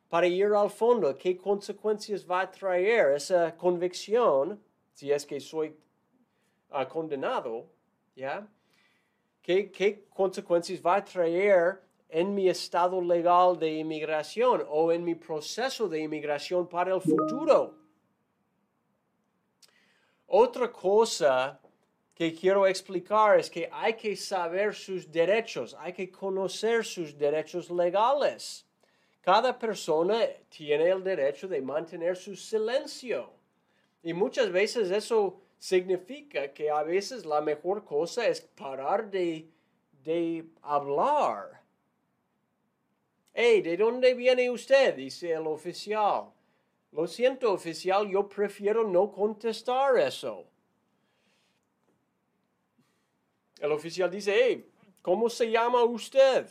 para 0.08 0.26
ir 0.26 0.46
al 0.46 0.70
fondo, 0.70 1.14
qué 1.18 1.36
consecuencias 1.36 2.24
va 2.26 2.40
a 2.40 2.50
traer 2.50 3.16
esa 3.16 3.54
convicción, 3.54 4.58
si 4.94 5.12
es 5.12 5.26
que 5.26 5.38
soy 5.40 5.76
ah, 6.70 6.88
condenado, 6.88 7.66
¿ya? 8.14 8.46
¿Qué, 9.42 9.70
¿Qué 9.70 10.04
consecuencias 10.10 10.80
va 10.80 10.96
a 10.96 11.04
traer 11.04 11.82
en 12.08 12.34
mi 12.34 12.48
estado 12.48 13.00
legal 13.00 13.58
de 13.58 13.78
inmigración 13.78 14.64
o 14.68 14.92
en 14.92 15.04
mi 15.04 15.14
proceso 15.14 15.88
de 15.88 16.00
inmigración 16.00 16.68
para 16.68 16.94
el 16.94 17.00
futuro? 17.00 17.74
Otra 20.26 20.70
cosa 20.70 21.60
que 22.14 22.34
quiero 22.34 22.66
explicar 22.66 23.38
es 23.38 23.50
que 23.50 23.68
hay 23.72 23.94
que 23.94 24.14
saber 24.16 24.74
sus 24.74 25.10
derechos, 25.10 25.74
hay 25.78 25.92
que 25.92 26.10
conocer 26.10 26.84
sus 26.84 27.16
derechos 27.16 27.70
legales. 27.70 28.66
Cada 29.20 29.58
persona 29.58 30.20
tiene 30.48 30.88
el 30.88 31.02
derecho 31.02 31.48
de 31.48 31.60
mantener 31.62 32.16
su 32.16 32.36
silencio. 32.36 33.30
Y 34.02 34.12
muchas 34.12 34.50
veces 34.50 34.90
eso 34.90 35.40
significa 35.62 36.52
que 36.52 36.68
a 36.68 36.82
veces 36.82 37.24
la 37.24 37.40
mejor 37.40 37.84
cosa 37.84 38.26
es 38.26 38.40
parar 38.40 39.08
de, 39.08 39.48
de 40.02 40.44
hablar. 40.60 41.62
Hey, 43.32 43.62
¿de 43.62 43.76
dónde 43.76 44.12
viene 44.14 44.50
usted? 44.50 44.96
dice 44.96 45.30
el 45.30 45.46
oficial. 45.46 46.32
Lo 46.90 47.06
siento, 47.06 47.52
oficial, 47.52 48.08
yo 48.10 48.28
prefiero 48.28 48.82
no 48.82 49.12
contestar 49.12 49.96
eso. 49.98 50.48
El 53.60 53.70
oficial 53.70 54.10
dice, 54.10 54.34
hey, 54.34 54.68
¿cómo 55.00 55.30
se 55.30 55.48
llama 55.48 55.84
usted? 55.84 56.48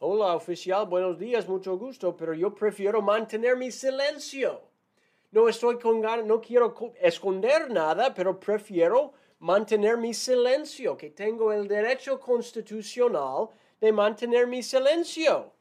Hola 0.00 0.34
oficial, 0.34 0.86
buenos 0.86 1.20
días, 1.20 1.48
mucho 1.48 1.78
gusto, 1.78 2.16
pero 2.16 2.34
yo 2.34 2.52
prefiero 2.52 3.00
mantener 3.00 3.56
mi 3.56 3.70
silencio. 3.70 4.75
No 5.30 5.48
estoy 5.48 5.78
con 5.78 6.00
ganas, 6.00 6.24
no 6.24 6.40
quiero 6.40 6.74
esconder 7.00 7.70
nada, 7.70 8.14
pero 8.14 8.38
prefiero 8.38 9.12
mantener 9.40 9.96
mi 9.96 10.14
silencio, 10.14 10.96
que 10.96 11.10
tengo 11.10 11.52
el 11.52 11.68
derecho 11.68 12.18
constitucional 12.18 13.48
de 13.80 13.92
mantener 13.92 14.46
mi 14.46 14.62
silencio. 14.62 15.52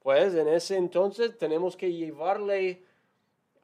Pues 0.00 0.34
en 0.34 0.48
ese 0.48 0.76
entonces 0.76 1.36
tenemos 1.36 1.76
que 1.76 1.92
llevarle 1.92 2.82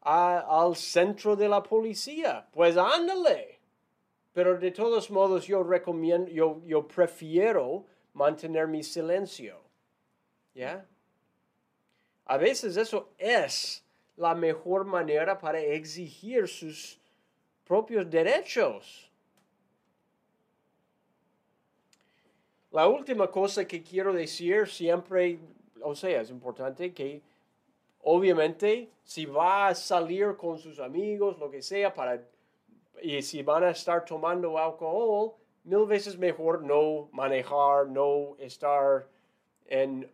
al 0.03 0.77
centro 0.77 1.35
de 1.35 1.49
la 1.49 1.63
policía. 1.63 2.47
Pues 2.53 2.77
ándale. 2.77 3.59
Pero 4.33 4.59
de 4.59 4.71
todos 4.71 5.11
modos 5.11 5.47
yo 5.47 5.63
recomiendo, 5.63 6.31
yo, 6.31 6.61
yo 6.67 6.87
prefiero 6.87 7.87
mantener 8.13 8.69
mi 8.69 8.83
silencio. 8.83 9.63
¿Ya? 10.55 10.87
A 12.27 12.37
veces 12.37 12.77
eso 12.77 13.13
es 13.17 13.86
la 14.17 14.35
mejor 14.35 14.85
manera 14.85 15.39
para 15.39 15.61
exigir 15.61 16.49
sus 16.49 16.99
propios 17.65 18.09
derechos. 18.09 19.11
La 22.71 22.89
última 22.89 23.31
cosa 23.31 23.67
que 23.67 23.83
quiero 23.83 24.13
decir 24.13 24.67
siempre, 24.69 25.39
o 25.83 25.95
sea, 25.95 26.21
es 26.21 26.31
importante 26.31 26.93
que 26.93 27.23
obviamente 28.03 28.91
si 29.03 29.25
va 29.25 29.69
a 29.69 29.75
salir 29.75 30.37
con 30.37 30.59
sus 30.59 30.79
amigos, 30.79 31.39
lo 31.39 31.51
que 31.51 31.63
sea, 31.63 31.95
para, 31.95 32.23
y 33.03 33.23
si 33.23 33.43
van 33.43 33.65
a 33.65 33.71
estar 33.71 34.05
tomando 34.05 34.59
alcohol, 34.59 35.35
mil 35.65 35.87
veces 35.87 36.19
mejor 36.19 36.63
no 36.63 37.09
manejar, 37.13 37.89
no 37.89 38.37
estar 38.39 39.09
en 39.67 40.11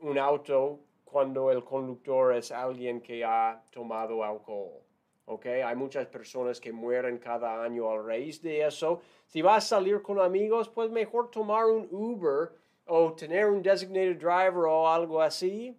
un 0.00 0.18
auto 0.18 0.80
cuando 1.10 1.50
el 1.50 1.64
conductor 1.64 2.34
es 2.34 2.52
alguien 2.52 3.00
que 3.00 3.24
ha 3.24 3.62
tomado 3.70 4.22
alcohol. 4.22 4.82
Okay? 5.24 5.62
Hay 5.62 5.76
muchas 5.76 6.06
personas 6.06 6.60
que 6.60 6.72
mueren 6.72 7.18
cada 7.18 7.62
año 7.62 7.90
a 7.90 8.02
raíz 8.02 8.40
de 8.42 8.66
eso. 8.66 9.00
Si 9.26 9.42
vas 9.42 9.64
a 9.64 9.76
salir 9.76 10.02
con 10.02 10.18
amigos, 10.20 10.68
pues 10.68 10.90
mejor 10.90 11.30
tomar 11.30 11.66
un 11.66 11.88
Uber 11.90 12.52
o 12.86 13.12
tener 13.12 13.46
un 13.46 13.62
designated 13.62 14.18
driver 14.18 14.64
o 14.66 14.88
algo 14.88 15.20
así. 15.20 15.76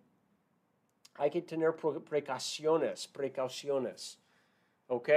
Hay 1.16 1.30
que 1.30 1.42
tener 1.42 1.76
precauciones, 1.76 3.08
precauciones. 3.08 4.20
¿Ok? 4.88 5.10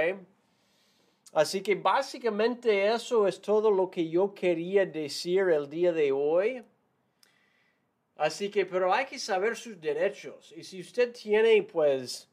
Así 1.33 1.61
que 1.61 1.75
básicamente 1.75 2.93
eso 2.93 3.27
es 3.27 3.41
todo 3.41 3.69
lo 3.69 3.89
que 3.89 4.09
yo 4.09 4.33
quería 4.33 4.85
decir 4.85 5.49
el 5.49 5.69
día 5.69 5.91
de 5.91 6.11
hoy. 6.11 6.63
Así 8.15 8.49
que, 8.49 8.65
pero 8.65 8.93
hay 8.93 9.05
que 9.05 9.19
saber 9.19 9.55
sus 9.55 9.79
derechos. 9.79 10.53
Y 10.55 10.63
si 10.63 10.79
usted 10.79 11.13
tiene, 11.13 11.61
pues, 11.63 12.29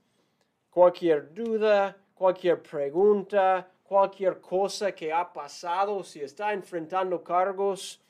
cualquier 0.71 1.35
duda, 1.35 1.97
cualquier 2.15 2.63
pregunta, 2.63 3.69
cualquier 3.83 4.41
cosa 4.41 4.93
que 4.93 5.13
ha 5.13 5.33
pasado, 5.33 6.05
si 6.05 6.21
está 6.21 6.53
enfrentando 6.53 7.23
cargos 7.23 8.01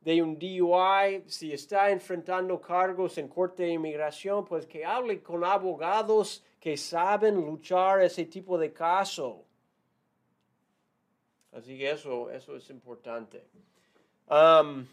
de 0.00 0.22
un 0.22 0.38
DUI, 0.38 1.22
si 1.26 1.52
está 1.52 1.90
enfrentando 1.90 2.60
cargos 2.60 3.18
en 3.18 3.28
corte 3.28 3.62
de 3.64 3.74
inmigración, 3.74 4.44
pues 4.44 4.66
que 4.66 4.84
hable 4.84 5.22
con 5.22 5.44
abogados 5.44 6.42
que 6.58 6.76
saben 6.76 7.36
luchar 7.36 8.02
ese 8.02 8.24
tipo 8.24 8.58
de 8.58 8.72
caso. 8.72 9.44
Así 11.52 11.78
que 11.78 11.90
eso, 11.90 12.30
eso 12.30 12.56
es 12.56 12.68
importante. 12.70 13.44
Um, 14.28 14.86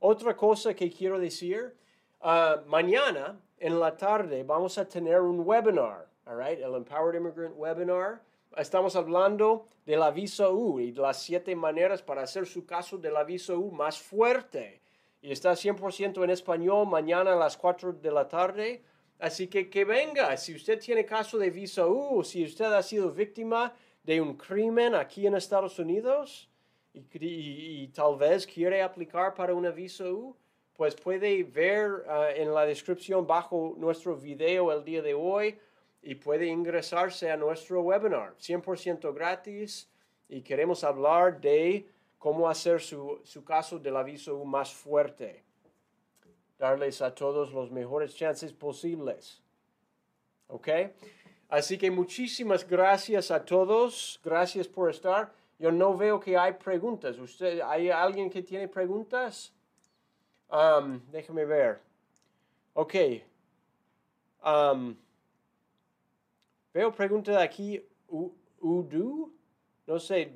otra 0.00 0.36
cosa 0.36 0.74
que 0.74 0.90
quiero 0.90 1.18
decir, 1.18 1.74
uh, 2.22 2.64
mañana 2.66 3.40
en 3.58 3.78
la 3.78 3.96
tarde 3.96 4.42
vamos 4.44 4.78
a 4.78 4.88
tener 4.88 5.20
un 5.20 5.40
webinar, 5.40 6.06
all 6.26 6.40
el 6.40 6.74
Empowered 6.74 7.16
Immigrant 7.16 7.54
Webinar. 7.56 8.22
Estamos 8.56 8.96
hablando 8.96 9.68
de 9.84 9.96
la 9.96 10.10
visa 10.10 10.50
U 10.50 10.78
y 10.80 10.92
de 10.92 11.00
las 11.00 11.22
siete 11.22 11.54
maneras 11.54 12.02
para 12.02 12.22
hacer 12.22 12.46
su 12.46 12.64
caso 12.64 12.98
de 12.98 13.10
la 13.10 13.24
visa 13.24 13.54
U 13.54 13.70
más 13.70 13.98
fuerte. 13.98 14.80
Y 15.20 15.32
está 15.32 15.52
100% 15.52 16.22
en 16.22 16.30
español 16.30 16.86
mañana 16.86 17.32
a 17.32 17.36
las 17.36 17.56
4 17.56 17.94
de 17.94 18.10
la 18.10 18.28
tarde. 18.28 18.82
Así 19.18 19.48
que 19.48 19.68
que 19.68 19.84
venga, 19.84 20.36
si 20.36 20.54
usted 20.54 20.78
tiene 20.78 21.04
caso 21.04 21.38
de 21.38 21.50
visa 21.50 21.86
U 21.86 22.22
si 22.22 22.44
usted 22.44 22.66
ha 22.66 22.82
sido 22.82 23.10
víctima 23.10 23.72
de 24.04 24.20
un 24.20 24.36
crimen 24.36 24.94
aquí 24.94 25.26
en 25.26 25.34
Estados 25.34 25.78
Unidos 25.78 26.48
y, 26.92 27.88
tal 27.88 28.16
vez 28.16 28.46
quiere 28.46 28.82
aplicar 28.82 29.34
para 29.34 29.54
una 29.54 29.70
visa 29.70 30.04
U, 30.04 30.36
pues 30.74 30.94
puede 30.94 31.42
ver 31.44 32.04
ah, 32.08 32.28
en 32.34 32.54
la 32.54 32.64
descripción 32.64 33.26
bajo 33.26 33.74
nuestro 33.76 34.16
video 34.16 34.72
el 34.72 34.84
día 34.84 35.02
de 35.02 35.14
hoy 35.14 35.58
y 36.02 36.14
puede 36.14 36.46
ingresarse 36.46 37.30
a 37.30 37.36
nuestro 37.36 37.82
webinar 37.82 38.36
100% 38.36 39.12
gratis 39.12 39.90
y 40.28 40.42
queremos 40.42 40.84
hablar 40.84 41.40
de 41.40 41.86
cómo 42.18 42.48
hacer 42.48 42.80
su, 42.80 43.20
su 43.24 43.44
caso 43.44 43.78
de 43.78 43.90
la 43.90 44.02
visa 44.02 44.32
U 44.32 44.44
más 44.44 44.72
fuerte. 44.72 45.44
Darles 46.58 47.02
a 47.02 47.14
todos 47.14 47.52
los 47.52 47.70
mejores 47.70 48.14
chances 48.14 48.52
posibles. 48.52 49.42
¿Ok? 50.48 50.68
Así 51.48 51.78
que 51.78 51.90
muchísimas 51.90 52.66
gracias 52.68 53.30
a 53.30 53.44
todos. 53.44 54.20
Gracias 54.22 54.68
por 54.68 54.90
estar. 54.90 55.32
Yo 55.58 55.72
no 55.72 55.96
veo 55.96 56.20
que 56.20 56.36
hay 56.36 56.52
preguntas. 56.52 57.18
¿Usted, 57.18 57.60
¿Hay 57.60 57.90
alguien 57.90 58.30
que 58.30 58.42
tiene 58.42 58.68
preguntas? 58.68 59.52
Um, 60.50 61.00
déjeme 61.10 61.44
ver. 61.44 61.80
Ok. 62.74 62.94
Um, 64.44 64.96
veo 66.72 66.92
preguntas 66.92 67.36
aquí. 67.36 67.82
Udu, 68.60 69.32
no 69.86 69.98
sé, 69.98 70.34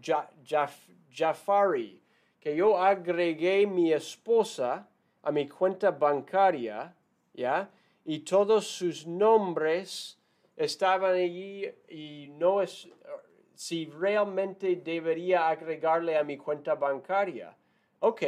Jafari, 1.10 2.02
que 2.38 2.54
yo 2.54 2.76
agregué 2.76 3.66
mi 3.66 3.92
esposa 3.92 4.88
a 5.22 5.30
mi 5.30 5.48
cuenta 5.48 5.90
bancaria, 5.90 6.94
¿ya? 7.32 7.70
Y 8.04 8.20
todos 8.20 8.66
sus 8.66 9.06
nombres 9.06 10.18
estaban 10.56 11.14
allí 11.14 11.66
y 11.88 12.28
no 12.32 12.60
es 12.60 12.88
si 13.54 13.86
realmente 13.86 14.76
debería 14.76 15.48
agregarle 15.48 16.16
a 16.16 16.24
mi 16.24 16.36
cuenta 16.36 16.74
bancaria. 16.74 17.56
Ok, 18.00 18.22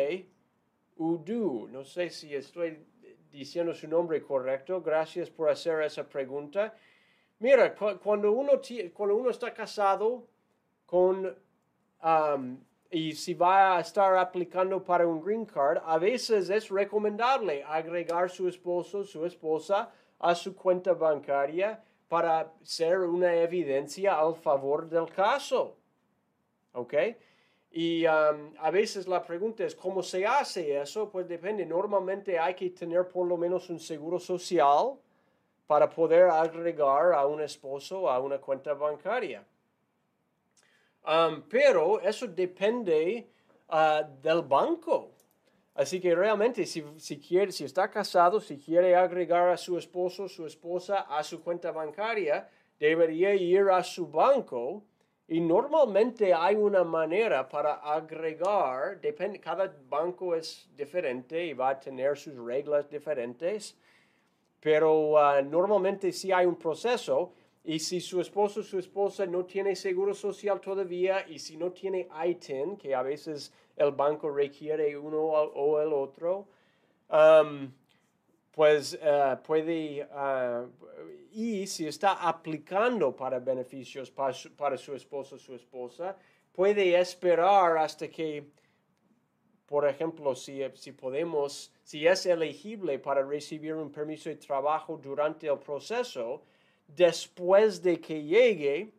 Udu, 0.97 1.69
no 1.69 1.85
sé 1.85 2.11
si 2.11 2.35
estoy 2.35 2.79
diciendo 3.31 3.75
su 3.75 3.89
nombre 3.89 4.23
correcto, 4.23 4.81
gracias 4.81 5.29
por 5.29 5.51
hacer 5.51 5.83
esa 5.83 6.09
pregunta. 6.09 6.75
Mira, 7.41 7.75
cuando 7.75 8.31
uno, 8.33 8.53
cuando 8.93 9.17
uno 9.17 9.31
está 9.31 9.53
casado 9.53 10.29
con, 10.87 11.37
y 12.91 13.13
si 13.13 13.35
va 13.35 13.77
a 13.77 13.81
estar 13.81 14.17
aplicando 14.17 14.85
para 14.85 15.07
un 15.07 15.21
green 15.21 15.45
card, 15.45 15.83
a 15.85 15.99
veces 15.99 16.49
es 16.49 16.71
recomendable 16.71 17.65
agregar 17.65 18.31
su 18.31 18.47
esposo, 18.47 19.03
su 19.03 19.27
esposa 19.27 19.91
a 20.21 20.35
su 20.35 20.55
cuenta 20.55 20.93
bancaria 20.93 21.83
para 22.15 22.53
ser 22.63 23.01
una 23.01 23.35
evidencia 23.35 24.17
al 24.17 24.37
favor 24.37 24.89
del 24.89 25.11
caso. 25.11 25.75
¿Ok? 26.73 26.95
Y 27.73 28.07
um, 28.07 28.55
a 28.61 28.71
veces 28.71 29.09
la 29.09 29.21
pregunta 29.21 29.65
es, 29.65 29.75
¿cómo 29.75 30.01
se 30.01 30.25
hace 30.25 30.81
eso? 30.81 31.11
Pues 31.11 31.27
depende. 31.27 31.67
Normalmente 31.67 32.39
hay 32.39 32.55
que 32.55 32.71
tener 32.71 33.09
por 33.09 33.27
lo 33.27 33.37
menos 33.37 33.69
un 33.69 33.81
seguro 33.81 34.21
social 34.21 34.93
para 35.67 35.91
poder 35.91 36.31
agregar 36.31 37.15
a 37.15 37.27
un 37.27 37.41
esposo 37.41 38.09
a 38.09 38.21
una 38.21 38.39
cuenta 38.39 38.75
bancaria. 38.75 39.45
Um, 41.05 41.43
pero 41.49 41.99
eso 41.99 42.29
depende 42.29 43.29
uh, 43.71 44.07
del 44.23 44.43
banco. 44.43 45.11
Así 45.75 46.01
que 46.01 46.15
realmente 46.15 46.67
si, 46.67 46.85
si, 46.99 47.19
quiere, 47.19 47.51
si 47.51 47.65
está 47.65 47.91
casado, 47.91 48.41
si 48.41 48.59
quiere 48.59 48.95
agregar 48.95 49.49
a 49.49 49.57
su 49.57 49.77
esposo, 49.77 50.29
su 50.29 50.47
esposa 50.47 51.01
a 51.01 51.23
su 51.25 51.43
cuenta 51.43 51.73
bancaria, 51.73 52.49
debería 52.79 53.35
ir 53.35 53.69
a 53.71 53.83
su 53.83 54.07
banco 54.07 54.85
y 55.27 55.41
normalmente 55.41 56.33
hay 56.33 56.55
una 56.55 56.85
manera 56.85 57.49
para 57.49 57.75
agregar, 57.75 59.01
depende, 59.01 59.41
cada 59.41 59.75
banco 59.89 60.35
es 60.35 60.69
diferente 60.77 61.47
y 61.47 61.55
va 61.55 61.71
a 61.71 61.81
tener 61.81 62.17
sus 62.17 62.37
reglas 62.37 62.89
diferentes, 62.89 63.77
pero 64.61 65.13
uh, 65.13 65.43
normalmente 65.43 66.13
sí 66.13 66.31
hay 66.31 66.47
un 66.47 66.57
proceso 66.57 67.33
y 67.65 67.79
si 67.79 68.01
su 68.01 68.21
esposo 68.21 68.61
o 68.61 68.63
su 68.63 68.79
esposa 68.79 69.25
no 69.25 69.45
tiene 69.47 69.75
seguro 69.75 70.13
social 70.13 70.61
todavía 70.61 71.27
y 71.27 71.39
si 71.39 71.57
no 71.57 71.73
tiene 71.73 72.07
ITIN, 72.27 72.77
que 72.77 72.95
a 72.95 73.03
veces 73.03 73.53
el 73.77 73.93
banco 73.93 74.31
requiere 74.31 74.97
uno 74.97 75.19
o 75.19 75.81
el 75.81 75.93
otro, 75.93 76.47
um, 77.09 77.73
pues 78.53 78.95
uh, 78.95 79.43
puede, 79.43 80.05
uh, 80.05 80.71
y 81.33 81.67
si 81.67 81.89
está 81.89 82.13
aplicando 82.29 83.15
para 83.15 83.41
beneficios 83.41 84.11
para 84.11 84.33
su, 84.33 84.55
para 84.55 84.77
su 84.77 84.95
esposo 84.95 85.35
o 85.35 85.39
su 85.39 85.55
esposa, 85.55 86.17
puede 86.53 86.97
esperar 86.99 87.77
hasta 87.79 88.09
que, 88.09 88.47
por 89.67 89.89
ejemplo, 89.89 90.37
si, 90.37 90.63
si 90.75 90.93
podemos, 90.93 91.73
si 91.83 92.07
es 92.07 92.27
elegible 92.27 93.01
para 93.01 93.23
recibir 93.25 93.75
un 93.75 93.91
permiso 93.91 94.29
de 94.29 94.37
trabajo 94.37 94.97
durante 94.97 95.49
el 95.49 95.59
proceso, 95.59 96.43
después 96.87 97.83
de 97.83 98.01
que 98.01 98.23
llegue, 98.23 98.93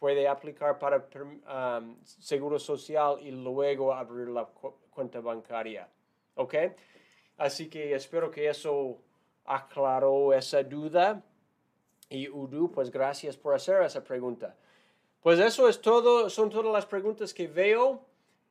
puede 0.00 0.26
aplicar 0.26 0.78
para 0.78 1.06
seguro 2.02 2.58
social 2.58 3.18
y 3.20 3.30
luego 3.30 3.92
abrir 3.92 4.28
la 4.28 4.46
cuenta 4.90 5.20
bancaria. 5.20 5.88
¿Ok? 6.34 6.54
Así 7.36 7.68
que 7.68 7.94
espero 7.94 8.30
que 8.30 8.48
eso 8.48 8.98
aclaró 9.44 10.32
esa 10.32 10.62
duda. 10.62 11.22
Y 12.08 12.28
Udu, 12.28 12.72
pues 12.72 12.90
gracias 12.90 13.36
por 13.36 13.54
hacer 13.54 13.82
esa 13.82 14.02
pregunta. 14.02 14.56
Pues 15.22 15.38
eso 15.38 15.68
es 15.68 15.80
todo, 15.80 16.30
son 16.30 16.48
todas 16.48 16.72
las 16.72 16.86
preguntas 16.86 17.34
que 17.34 17.46
veo. 17.46 18.00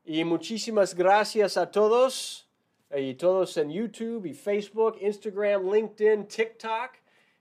Y 0.05 0.23
muchísimas 0.23 0.93
gracias 0.93 1.57
a 1.57 1.69
todos. 1.69 2.47
Y 2.95 3.15
todos 3.15 3.57
en 3.57 3.71
YouTube 3.71 4.33
Facebook, 4.35 4.97
Instagram, 5.01 5.71
LinkedIn, 5.71 6.27
TikTok. 6.27 6.91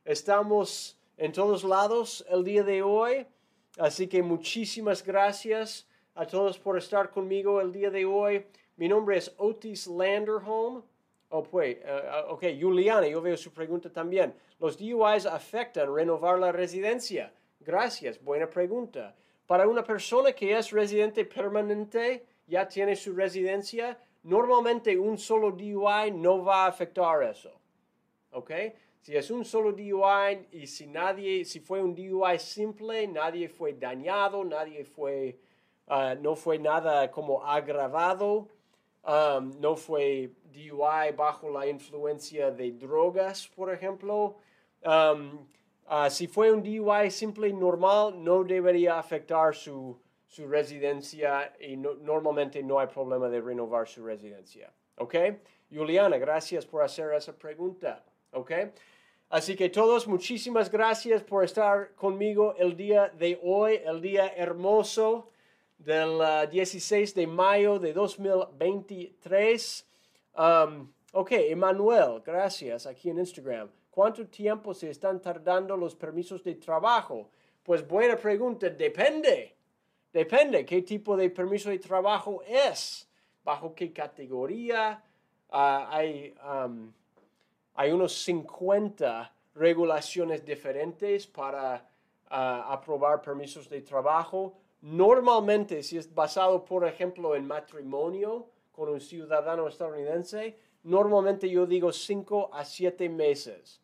Estamos 0.04 0.98
en 1.18 1.30
todos 1.32 1.62
lados 1.62 2.24
el 2.30 2.42
día 2.42 2.62
de 2.62 2.82
hoy. 2.82 3.26
Así 3.78 4.08
que 4.08 4.22
muchísimas 4.22 5.04
gracias 5.04 5.86
a 6.14 6.26
todos 6.26 6.58
por 6.58 6.76
estar 6.76 7.10
conmigo 7.10 7.60
el 7.60 7.72
día 7.72 7.90
de 7.90 8.04
hoy. 8.04 8.44
Mi 8.76 8.88
nombre 8.88 9.16
es 9.16 9.32
Otis 9.36 9.86
Landerholm. 9.86 10.82
Oh, 11.28 11.42
pues, 11.44 11.76
uh, 11.84 12.32
ok, 12.32 12.44
Juliana, 12.60 13.06
yo 13.06 13.22
veo 13.22 13.36
su 13.36 13.52
pregunta 13.52 13.88
también. 13.92 14.34
¿Los 14.58 14.76
DUIs 14.76 15.26
afectan 15.26 15.94
renovar 15.94 16.40
la 16.40 16.50
residencia? 16.50 17.32
Gracias, 17.60 18.20
buena 18.20 18.50
pregunta. 18.50 19.14
Para 19.46 19.68
una 19.68 19.84
persona 19.84 20.32
que 20.32 20.56
es 20.56 20.72
residente 20.72 21.24
permanente, 21.24 22.26
ya 22.48 22.66
tiene 22.66 22.96
su 22.96 23.14
residencia, 23.14 23.96
normalmente 24.24 24.98
un 24.98 25.16
solo 25.18 25.52
DUI 25.52 26.10
no 26.12 26.42
va 26.42 26.64
a 26.64 26.68
afectar 26.68 27.22
eso. 27.22 27.52
¿Ok? 28.32 28.50
Si 29.00 29.16
es 29.16 29.30
un 29.30 29.44
solo 29.44 29.72
DUI 29.72 30.48
y 30.52 30.66
si 30.66 30.86
nadie, 30.86 31.44
si 31.44 31.60
fue 31.60 31.82
un 31.82 31.94
DUI 31.94 32.38
simple, 32.38 33.06
nadie 33.06 33.48
fue 33.48 33.72
dañado, 33.72 34.44
nadie 34.44 34.84
fue, 34.84 35.38
uh, 35.86 36.20
no 36.20 36.34
fue 36.34 36.58
nada 36.58 37.10
como 37.10 37.44
agravado, 37.44 38.48
um, 39.04 39.58
no 39.60 39.76
fue 39.76 40.32
DUI 40.52 41.12
bajo 41.16 41.50
la 41.50 41.66
influencia 41.66 42.50
de 42.50 42.72
drogas, 42.72 43.48
por 43.48 43.72
ejemplo. 43.72 44.36
Um, 44.84 45.46
uh, 45.86 46.10
si 46.10 46.26
fue 46.26 46.52
un 46.52 46.62
DUI 46.62 47.10
simple 47.10 47.48
y 47.48 47.52
normal, 47.52 48.22
no 48.22 48.44
debería 48.44 48.98
afectar 48.98 49.54
su, 49.54 49.98
su 50.26 50.46
residencia 50.46 51.54
y 51.58 51.76
normalmente 51.76 52.62
no 52.62 52.78
hay 52.78 52.88
problema 52.88 53.28
de 53.28 53.40
renovar 53.40 53.88
su 53.88 54.04
residencia. 54.04 54.70
¿Ok? 54.96 55.14
Juliana, 55.72 56.18
gracias 56.18 56.66
por 56.66 56.82
hacer 56.82 57.12
esa 57.14 57.32
pregunta. 57.36 58.04
¿Ok? 58.38 58.52
Así 59.30 59.56
que 59.56 59.68
todos, 59.68 60.06
muchísimas 60.06 60.70
gracias 60.70 61.22
por 61.22 61.44
estar 61.44 61.94
conmigo 61.96 62.54
el 62.56 62.76
día 62.76 63.08
de 63.08 63.38
hoy, 63.42 63.80
el 63.84 64.00
día 64.00 64.28
hermoso 64.28 65.30
del 65.76 66.48
16 66.48 67.10
uh, 67.10 67.14
de 67.14 67.26
mayo 67.26 67.78
de 67.78 67.92
2023. 67.92 69.86
Um, 70.36 70.90
ok, 71.12 71.32
Emanuel, 71.32 72.22
gracias, 72.24 72.86
aquí 72.86 73.10
en 73.10 73.18
Instagram. 73.18 73.68
¿Cuánto 73.90 74.26
tiempo 74.28 74.72
se 74.72 74.88
están 74.90 75.20
tardando 75.20 75.76
los 75.76 75.96
permisos 75.96 76.42
de 76.44 76.54
trabajo? 76.54 77.28
Pues 77.64 77.86
buena 77.86 78.16
pregunta, 78.16 78.70
depende. 78.70 79.56
Depende 80.12 80.64
qué 80.64 80.82
tipo 80.82 81.16
de 81.16 81.28
permiso 81.28 81.70
de 81.70 81.80
trabajo 81.80 82.40
es, 82.46 83.06
bajo 83.44 83.74
qué 83.74 83.92
categoría. 83.92 85.02
Ah, 85.50 85.88
hay, 85.90 86.34
um, 86.42 86.92
hay 87.78 87.92
unos 87.92 88.12
50 88.24 89.32
regulaciones 89.54 90.44
diferentes 90.44 91.28
para 91.28 91.88
ah, 92.28 92.72
aprobar 92.72 93.22
permisos 93.22 93.68
de 93.68 93.82
trabajo. 93.82 94.58
Normalmente, 94.80 95.84
si 95.84 95.96
es 95.96 96.12
basado, 96.12 96.64
por 96.64 96.84
ejemplo, 96.88 97.36
en 97.36 97.46
matrimonio 97.46 98.48
con 98.72 98.88
un 98.88 99.00
ciudadano 99.00 99.68
estadounidense, 99.68 100.58
normalmente 100.82 101.48
yo 101.48 101.66
digo 101.66 101.92
5 101.92 102.50
a 102.52 102.64
7 102.64 103.08
meses. 103.08 103.80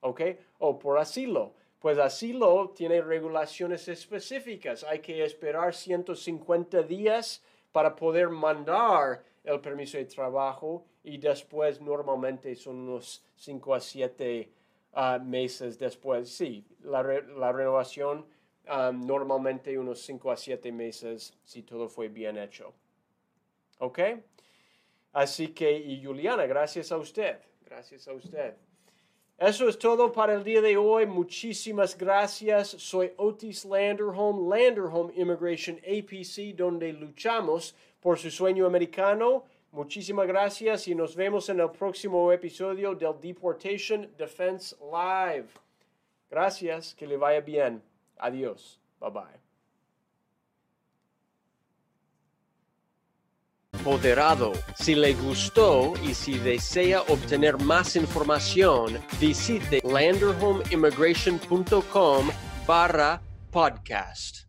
¿Ok? 0.00 0.20
O 0.58 0.78
por 0.78 0.98
asilo. 0.98 1.54
Pues 1.78 1.98
asilo 1.98 2.74
tiene 2.76 3.00
regulaciones 3.00 3.88
específicas. 3.88 4.84
Hay 4.84 4.98
que 4.98 5.24
esperar 5.24 5.74
150 5.74 6.82
días 6.82 7.42
para 7.72 7.96
poder 7.96 8.28
mandar 8.28 9.24
el 9.44 9.60
permiso 9.60 9.98
de 9.98 10.04
trabajo 10.04 10.86
y 11.04 11.18
después 11.18 11.80
normalmente 11.80 12.54
son 12.56 12.76
unos 12.88 13.24
5 13.36 13.74
a 13.74 13.80
7 13.80 14.52
ah, 14.94 15.18
meses 15.18 15.78
después. 15.78 16.30
Sí, 16.30 16.64
la, 16.80 17.02
la 17.02 17.52
renovación 17.52 18.26
um, 18.68 19.06
normalmente 19.06 19.78
unos 19.78 20.00
5 20.02 20.30
a 20.30 20.36
7 20.36 20.72
meses 20.72 21.34
si 21.44 21.62
todo 21.62 21.88
fue 21.88 22.08
bien 22.08 22.36
hecho. 22.38 22.72
¿Ok? 23.78 24.00
Así 25.12 25.48
que, 25.48 25.72
y 25.72 26.04
Juliana, 26.04 26.46
gracias 26.46 26.92
a 26.92 26.98
usted. 26.98 27.38
Gracias 27.64 28.08
a 28.08 28.12
usted. 28.12 28.54
Eso 29.38 29.68
es 29.68 29.78
todo 29.78 30.10
para 30.10 30.34
el 30.34 30.42
día 30.42 30.60
de 30.60 30.76
hoy. 30.76 31.06
Muchísimas 31.06 31.96
gracias. 31.96 32.70
Soy 32.70 33.12
Otis 33.16 33.64
Landerholm, 33.64 34.48
Landerholm 34.48 35.12
Immigration 35.14 35.76
APC, 35.76 36.56
donde 36.56 36.92
luchamos 36.92 37.76
por 38.00 38.18
su 38.18 38.32
sueño 38.32 38.66
americano. 38.66 39.44
Muchísimas 39.70 40.26
gracias 40.26 40.88
y 40.88 40.94
nos 40.96 41.14
vemos 41.14 41.48
en 41.50 41.60
el 41.60 41.70
próximo 41.70 42.32
episodio 42.32 42.96
del 42.96 43.14
Deportation 43.20 44.10
Defense 44.18 44.74
Live. 44.80 45.50
Gracias, 46.28 46.92
que 46.94 47.06
le 47.06 47.16
vaya 47.16 47.40
bien. 47.40 47.80
Adiós. 48.18 48.80
Bye 48.98 49.10
bye. 49.10 49.47
Si 54.76 54.94
le 54.94 55.14
gustó 55.14 55.94
y 56.02 56.12
si 56.14 56.38
desea 56.38 57.02
obtener 57.02 57.58
más 57.58 57.96
información, 57.96 58.98
visite 59.20 59.82
landerhomeimmigration.com 59.84 62.30
barra 62.66 63.20
podcast. 63.50 64.47